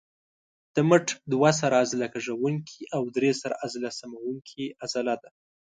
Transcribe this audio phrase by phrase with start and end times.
[0.75, 5.29] د مټ دوه سره عضله کږوونکې او درې سره عضله سموونکې عضله ده.